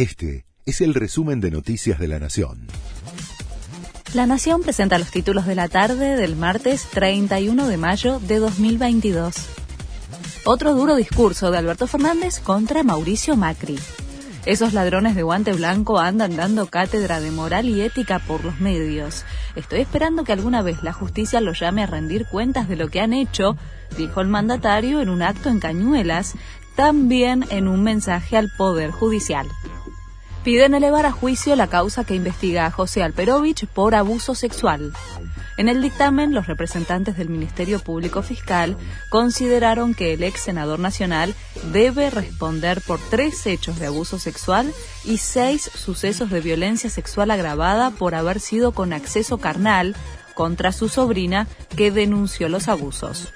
[0.00, 2.68] Este es el resumen de Noticias de la Nación.
[4.14, 9.34] La Nación presenta los títulos de la tarde del martes 31 de mayo de 2022.
[10.46, 13.78] Otro duro discurso de Alberto Fernández contra Mauricio Macri.
[14.46, 19.26] Esos ladrones de guante blanco andan dando cátedra de moral y ética por los medios.
[19.54, 23.00] Estoy esperando que alguna vez la justicia los llame a rendir cuentas de lo que
[23.00, 23.58] han hecho,
[23.98, 26.36] dijo el mandatario en un acto en Cañuelas,
[26.74, 29.46] también en un mensaje al Poder Judicial
[30.44, 34.92] piden elevar a juicio la causa que investiga a José Alperovich por abuso sexual.
[35.56, 38.78] En el dictamen, los representantes del Ministerio Público Fiscal
[39.10, 41.34] consideraron que el ex senador nacional
[41.72, 44.72] debe responder por tres hechos de abuso sexual
[45.04, 49.94] y seis sucesos de violencia sexual agravada por haber sido con acceso carnal
[50.32, 51.46] contra su sobrina
[51.76, 53.28] que denunció los abusos.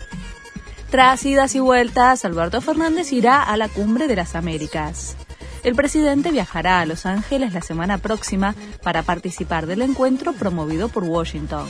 [0.90, 5.16] Tras idas y vueltas, Alberto Fernández irá a la cumbre de las Américas.
[5.64, 11.04] El presidente viajará a Los Ángeles la semana próxima para participar del encuentro promovido por
[11.04, 11.66] Washington.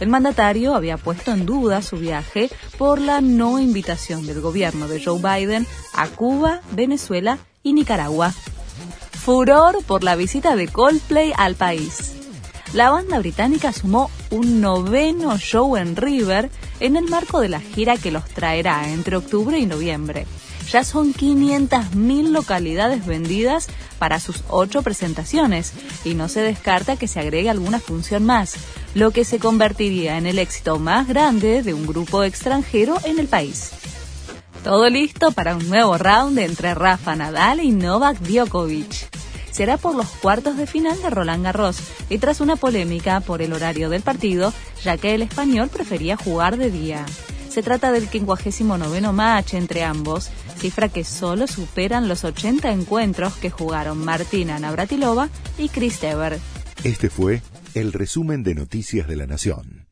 [0.00, 5.02] El mandatario había puesto en duda su viaje por la no invitación del gobierno de
[5.02, 8.34] Joe Biden a Cuba, Venezuela y Nicaragua.
[9.12, 12.16] Furor por la visita de Coldplay al país.
[12.74, 17.96] La banda británica sumó un noveno show en River en el marco de la gira
[17.96, 20.26] que los traerá entre octubre y noviembre
[20.70, 25.72] ya son 500.000 localidades vendidas para sus ocho presentaciones
[26.04, 28.54] y no se descarta que se agregue alguna función más,
[28.94, 33.28] lo que se convertiría en el éxito más grande de un grupo extranjero en el
[33.28, 33.70] país.
[34.62, 39.08] Todo listo para un nuevo round entre Rafa Nadal y Novak Djokovic.
[39.50, 43.52] Será por los cuartos de final de Roland Garros y tras una polémica por el
[43.52, 44.52] horario del partido,
[44.84, 47.04] ya que el español prefería jugar de día.
[47.48, 53.50] Se trata del 59 match entre ambos, cifra que solo superan los 80 encuentros que
[53.50, 56.38] jugaron Martina Navratilova y Chris Teber.
[56.84, 57.42] Este fue
[57.74, 59.87] el resumen de Noticias de la Nación.